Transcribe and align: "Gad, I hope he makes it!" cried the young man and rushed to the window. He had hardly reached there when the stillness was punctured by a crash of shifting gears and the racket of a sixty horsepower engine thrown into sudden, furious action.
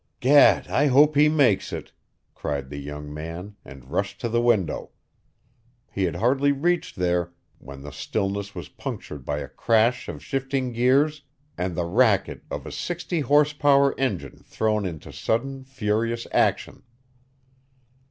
"Gad, 0.19 0.67
I 0.67 0.87
hope 0.87 1.13
he 1.15 1.29
makes 1.29 1.71
it!" 1.71 1.91
cried 2.33 2.71
the 2.71 2.79
young 2.79 3.13
man 3.13 3.55
and 3.63 3.91
rushed 3.91 4.19
to 4.21 4.29
the 4.29 4.41
window. 4.41 4.89
He 5.91 6.05
had 6.05 6.15
hardly 6.15 6.51
reached 6.51 6.95
there 6.95 7.33
when 7.59 7.83
the 7.83 7.91
stillness 7.91 8.55
was 8.55 8.67
punctured 8.67 9.23
by 9.25 9.37
a 9.37 9.47
crash 9.47 10.09
of 10.09 10.23
shifting 10.23 10.71
gears 10.73 11.21
and 11.55 11.75
the 11.77 11.85
racket 11.85 12.41
of 12.49 12.65
a 12.65 12.71
sixty 12.71 13.19
horsepower 13.19 13.93
engine 13.99 14.39
thrown 14.43 14.87
into 14.87 15.13
sudden, 15.13 15.63
furious 15.63 16.25
action. 16.31 16.81